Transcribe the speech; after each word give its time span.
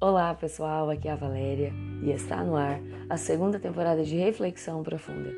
Olá 0.00 0.32
pessoal, 0.32 0.88
aqui 0.90 1.08
é 1.08 1.10
a 1.10 1.16
Valéria 1.16 1.72
e 2.04 2.12
está 2.12 2.44
no 2.44 2.54
ar 2.54 2.80
a 3.10 3.16
segunda 3.16 3.58
temporada 3.58 4.04
de 4.04 4.16
Reflexão 4.16 4.80
Profunda, 4.84 5.34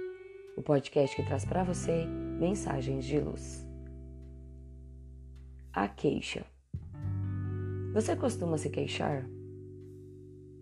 o 0.54 0.60
podcast 0.60 1.16
que 1.16 1.24
traz 1.24 1.46
para 1.46 1.64
você 1.64 2.04
mensagens 2.04 3.06
de 3.06 3.18
luz. 3.18 3.66
A 5.72 5.88
queixa. 5.88 6.44
Você 7.94 8.14
costuma 8.14 8.58
se 8.58 8.68
queixar? 8.68 9.26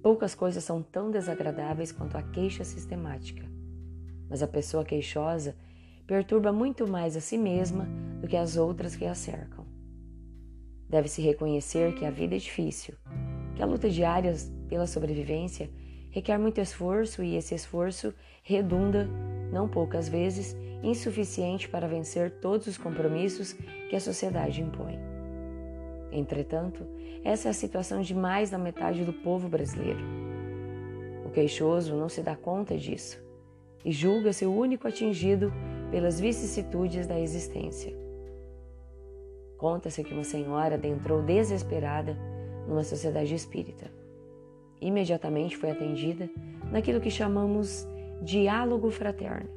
Poucas 0.00 0.32
coisas 0.32 0.62
são 0.62 0.80
tão 0.80 1.10
desagradáveis 1.10 1.90
quanto 1.90 2.16
a 2.16 2.22
queixa 2.22 2.62
sistemática, 2.62 3.44
mas 4.30 4.44
a 4.44 4.46
pessoa 4.46 4.84
queixosa 4.84 5.56
perturba 6.06 6.52
muito 6.52 6.86
mais 6.86 7.16
a 7.16 7.20
si 7.20 7.36
mesma 7.36 7.88
do 8.20 8.28
que 8.28 8.36
as 8.36 8.56
outras 8.56 8.94
que 8.94 9.06
a 9.06 9.14
cercam. 9.16 9.66
Deve-se 10.88 11.20
reconhecer 11.20 11.96
que 11.96 12.04
a 12.04 12.12
vida 12.12 12.36
é 12.36 12.38
difícil 12.38 12.94
que 13.58 13.62
a 13.64 13.66
luta 13.66 13.90
diária 13.90 14.32
pela 14.68 14.86
sobrevivência 14.86 15.68
requer 16.12 16.38
muito 16.38 16.60
esforço 16.60 17.24
e 17.24 17.34
esse 17.34 17.56
esforço 17.56 18.14
redunda, 18.44 19.10
não 19.52 19.68
poucas 19.68 20.08
vezes, 20.08 20.56
insuficiente 20.80 21.68
para 21.68 21.88
vencer 21.88 22.38
todos 22.38 22.68
os 22.68 22.78
compromissos 22.78 23.54
que 23.90 23.96
a 23.96 24.00
sociedade 24.00 24.62
impõe. 24.62 24.96
Entretanto, 26.12 26.86
essa 27.24 27.48
é 27.48 27.50
a 27.50 27.54
situação 27.54 28.00
de 28.00 28.14
mais 28.14 28.48
da 28.48 28.58
metade 28.58 29.04
do 29.04 29.12
povo 29.12 29.48
brasileiro. 29.48 30.04
O 31.26 31.30
queixoso 31.30 31.96
não 31.96 32.08
se 32.08 32.22
dá 32.22 32.36
conta 32.36 32.76
disso 32.76 33.20
e 33.84 33.90
julga-se 33.90 34.46
o 34.46 34.56
único 34.56 34.86
atingido 34.86 35.52
pelas 35.90 36.20
vicissitudes 36.20 37.08
da 37.08 37.18
existência. 37.18 37.92
Conta-se 39.56 40.04
que 40.04 40.14
uma 40.14 40.22
senhora 40.22 40.76
adentrou 40.76 41.22
desesperada 41.22 42.16
numa 42.68 42.84
sociedade 42.84 43.34
espírita. 43.34 43.90
Imediatamente 44.80 45.56
foi 45.56 45.70
atendida 45.70 46.30
naquilo 46.70 47.00
que 47.00 47.10
chamamos 47.10 47.88
diálogo 48.22 48.90
fraterno. 48.90 49.48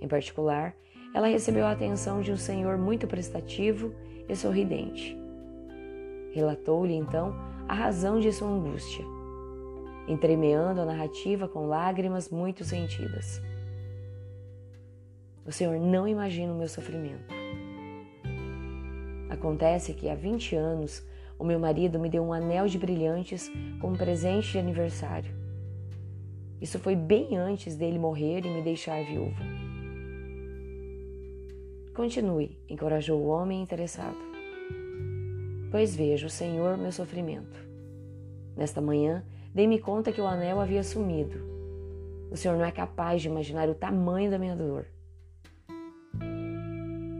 Em 0.00 0.06
particular, 0.06 0.76
ela 1.14 1.26
recebeu 1.26 1.64
a 1.66 1.72
atenção 1.72 2.20
de 2.20 2.30
um 2.30 2.36
senhor 2.36 2.76
muito 2.76 3.06
prestativo 3.06 3.92
e 4.28 4.36
sorridente. 4.36 5.16
Relatou-lhe 6.32 6.94
então 6.94 7.34
a 7.66 7.74
razão 7.74 8.20
de 8.20 8.30
sua 8.30 8.48
angústia, 8.48 9.04
entremeando 10.06 10.82
a 10.82 10.84
narrativa 10.84 11.48
com 11.48 11.66
lágrimas 11.66 12.28
muito 12.28 12.62
sentidas. 12.62 13.40
O 15.46 15.50
senhor 15.50 15.80
não 15.80 16.06
imagina 16.06 16.52
o 16.52 16.58
meu 16.58 16.68
sofrimento. 16.68 17.34
Acontece 19.30 19.94
que 19.94 20.08
há 20.08 20.14
20 20.14 20.54
anos 20.56 21.06
o 21.38 21.44
meu 21.44 21.58
marido 21.58 21.98
me 21.98 22.08
deu 22.08 22.22
um 22.22 22.32
anel 22.32 22.66
de 22.66 22.78
brilhantes 22.78 23.50
como 23.80 23.96
presente 23.96 24.52
de 24.52 24.58
aniversário. 24.58 25.34
Isso 26.60 26.78
foi 26.78 26.96
bem 26.96 27.36
antes 27.36 27.76
dele 27.76 27.98
morrer 27.98 28.44
e 28.44 28.48
me 28.48 28.62
deixar 28.62 29.04
viúva. 29.04 29.42
Continue, 31.94 32.58
encorajou 32.68 33.20
o 33.20 33.28
homem 33.28 33.62
interessado. 33.62 34.16
Pois 35.70 35.94
vejo, 35.94 36.28
Senhor, 36.28 36.76
meu 36.78 36.92
sofrimento. 36.92 37.58
Nesta 38.56 38.80
manhã, 38.80 39.24
dei-me 39.54 39.78
conta 39.78 40.12
que 40.12 40.20
o 40.20 40.26
anel 40.26 40.60
havia 40.60 40.82
sumido. 40.82 41.38
O 42.30 42.36
Senhor 42.36 42.56
não 42.56 42.64
é 42.64 42.70
capaz 42.70 43.22
de 43.22 43.28
imaginar 43.28 43.68
o 43.68 43.74
tamanho 43.74 44.30
da 44.30 44.38
minha 44.38 44.56
dor. 44.56 44.86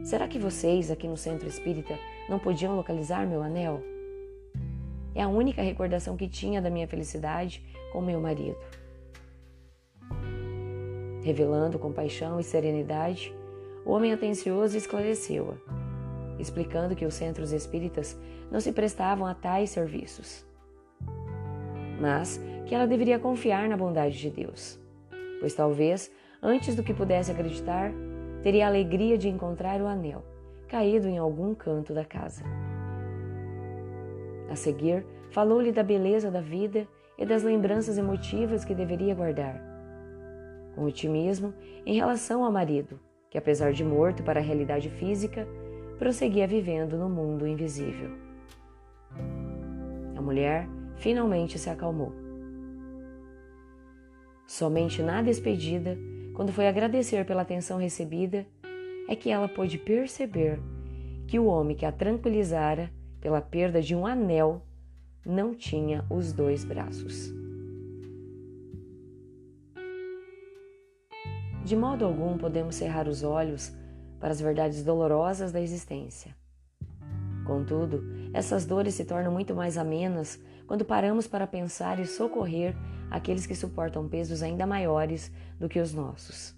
Será 0.03 0.27
que 0.27 0.39
vocês, 0.39 0.89
aqui 0.89 1.07
no 1.07 1.17
centro 1.17 1.47
espírita, 1.47 1.97
não 2.29 2.39
podiam 2.39 2.75
localizar 2.75 3.27
meu 3.27 3.43
anel? 3.43 3.83
É 5.17 5.23
a 5.23 5.27
única 5.27 5.63
recordação 5.63 6.15
que 6.15 6.29
tinha 6.29 6.61
da 6.61 6.69
minha 6.69 6.87
felicidade 6.87 7.65
com 7.91 7.99
meu 7.99 8.21
marido. 8.21 8.55
Revelando 11.23 11.79
compaixão 11.79 12.39
e 12.39 12.43
serenidade, 12.43 13.33
o 13.83 13.93
homem 13.93 14.13
atencioso 14.13 14.77
esclareceu-a, 14.77 15.55
explicando 16.39 16.95
que 16.95 17.03
os 17.03 17.15
centros 17.15 17.51
espíritas 17.51 18.15
não 18.51 18.59
se 18.59 18.71
prestavam 18.71 19.25
a 19.25 19.33
tais 19.33 19.71
serviços, 19.71 20.45
mas 21.99 22.39
que 22.67 22.75
ela 22.75 22.85
deveria 22.85 23.17
confiar 23.17 23.67
na 23.67 23.75
bondade 23.75 24.19
de 24.19 24.29
Deus, 24.29 24.79
pois 25.39 25.55
talvez, 25.55 26.11
antes 26.43 26.75
do 26.75 26.83
que 26.83 26.93
pudesse 26.93 27.31
acreditar, 27.31 27.91
teria 28.43 28.65
a 28.65 28.69
alegria 28.69 29.17
de 29.17 29.27
encontrar 29.27 29.81
o 29.81 29.87
anel 29.87 30.23
caído 30.67 31.07
em 31.07 31.17
algum 31.17 31.55
canto 31.55 31.91
da 31.91 32.05
casa. 32.05 32.43
A 34.49 34.55
seguir, 34.55 35.05
falou-lhe 35.31 35.71
da 35.71 35.83
beleza 35.83 36.31
da 36.31 36.41
vida 36.41 36.87
e 37.17 37.25
das 37.25 37.43
lembranças 37.43 37.97
emotivas 37.97 38.63
que 38.63 38.75
deveria 38.75 39.15
guardar. 39.15 39.61
Com 40.75 40.85
otimismo 40.85 41.53
em 41.85 41.95
relação 41.95 42.43
ao 42.43 42.51
marido, 42.51 42.99
que 43.29 43.37
apesar 43.37 43.73
de 43.73 43.83
morto 43.83 44.23
para 44.23 44.39
a 44.39 44.43
realidade 44.43 44.89
física, 44.89 45.47
prosseguia 45.97 46.47
vivendo 46.47 46.97
no 46.97 47.09
mundo 47.09 47.47
invisível. 47.47 48.11
A 50.15 50.21
mulher 50.21 50.67
finalmente 50.97 51.57
se 51.57 51.69
acalmou. 51.69 52.13
Somente 54.45 55.01
na 55.01 55.21
despedida, 55.21 55.97
quando 56.33 56.53
foi 56.53 56.67
agradecer 56.67 57.25
pela 57.25 57.41
atenção 57.41 57.77
recebida, 57.79 58.45
é 59.09 59.15
que 59.15 59.29
ela 59.29 59.47
pôde 59.47 59.77
perceber 59.77 60.59
que 61.27 61.39
o 61.39 61.45
homem 61.45 61.75
que 61.75 61.85
a 61.85 61.91
tranquilizara 61.91 62.91
pela 63.19 63.41
perda 63.41 63.81
de 63.81 63.95
um 63.95 64.05
anel, 64.05 64.61
não 65.25 65.53
tinha 65.53 66.05
os 66.09 66.31
dois 66.31 66.63
braços. 66.63 67.33
De 71.63 71.75
modo 71.75 72.05
algum 72.05 72.37
podemos 72.37 72.75
cerrar 72.75 73.07
os 73.07 73.23
olhos 73.23 73.75
para 74.19 74.29
as 74.29 74.39
verdades 74.39 74.83
dolorosas 74.83 75.51
da 75.51 75.59
existência. 75.59 76.33
Contudo, 77.45 78.03
essas 78.33 78.65
dores 78.65 78.93
se 78.93 79.05
tornam 79.05 79.31
muito 79.31 79.53
mais 79.53 79.77
amenas 79.77 80.39
quando 80.65 80.85
paramos 80.85 81.27
para 81.27 81.47
pensar 81.47 81.99
e 81.99 82.05
socorrer 82.05 82.75
aqueles 83.09 83.45
que 83.45 83.55
suportam 83.55 84.07
pesos 84.07 84.43
ainda 84.43 84.65
maiores 84.65 85.31
do 85.59 85.69
que 85.69 85.79
os 85.79 85.93
nossos. 85.93 86.55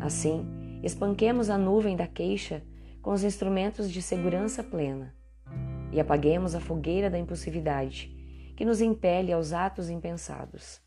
Assim, 0.00 0.80
espanquemos 0.82 1.50
a 1.50 1.58
nuvem 1.58 1.96
da 1.96 2.06
queixa 2.06 2.62
com 3.02 3.12
os 3.12 3.24
instrumentos 3.24 3.90
de 3.90 4.02
segurança 4.02 4.62
plena 4.62 5.14
e 5.92 6.00
apaguemos 6.00 6.54
a 6.54 6.60
fogueira 6.60 7.08
da 7.08 7.18
impulsividade 7.18 8.14
que 8.56 8.64
nos 8.64 8.80
impele 8.80 9.32
aos 9.32 9.52
atos 9.52 9.88
impensados, 9.88 10.80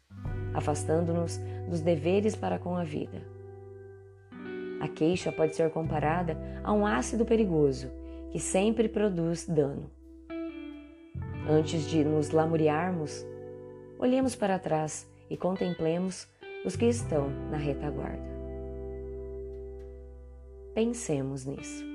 afastando-nos 0.53 1.39
dos 1.69 1.81
deveres 1.81 2.35
para 2.35 2.59
com 2.59 2.75
a 2.75 2.83
vida. 2.83 3.21
A 4.81 4.87
queixa 4.87 5.31
pode 5.31 5.55
ser 5.55 5.69
comparada 5.71 6.37
a 6.63 6.73
um 6.73 6.85
ácido 6.85 7.25
perigoso 7.25 7.89
que 8.31 8.39
sempre 8.39 8.89
produz 8.89 9.47
dano. 9.47 9.89
Antes 11.49 11.87
de 11.89 12.03
nos 12.03 12.31
lamuriarmos, 12.31 13.25
olhemos 13.97 14.35
para 14.35 14.59
trás 14.59 15.07
e 15.29 15.37
contemplemos 15.37 16.27
os 16.65 16.75
que 16.75 16.85
estão 16.85 17.29
na 17.49 17.57
retaguarda. 17.57 18.31
Pensemos 20.73 21.45
nisso. 21.45 21.90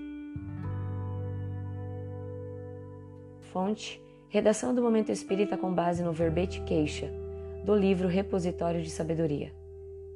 Fonte: 3.52 4.02
Redação 4.28 4.74
do 4.74 4.82
Momento 4.82 5.10
Espírita 5.10 5.56
com 5.56 5.72
base 5.72 6.02
no 6.02 6.12
verbete 6.12 6.60
queixa, 6.62 7.10
do 7.64 7.74
livro 7.74 8.08
Repositório 8.08 8.82
de 8.82 8.90
Sabedoria, 8.90 9.52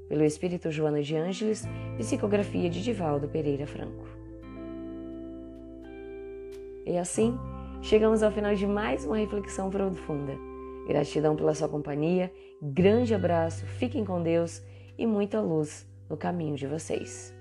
pelo 0.08 0.24
Espírito 0.24 0.70
Joana 0.70 1.02
de 1.02 1.16
Ângeles, 1.16 1.66
psicografia 1.96 2.68
de 2.68 2.82
Divaldo 2.82 3.28
Pereira 3.28 3.66
Franco. 3.66 4.04
E 6.86 6.98
assim, 6.98 7.38
chegamos 7.82 8.22
ao 8.22 8.32
final 8.32 8.54
de 8.54 8.66
mais 8.66 9.04
uma 9.04 9.16
reflexão 9.16 9.70
profunda. 9.70 10.36
Gratidão 10.86 11.36
pela 11.36 11.54
sua 11.54 11.68
companhia, 11.68 12.32
grande 12.60 13.14
abraço, 13.14 13.64
fiquem 13.66 14.04
com 14.04 14.22
Deus 14.22 14.62
e 14.98 15.06
muita 15.06 15.40
luz 15.40 15.86
no 16.08 16.16
caminho 16.16 16.56
de 16.56 16.66
vocês. 16.66 17.32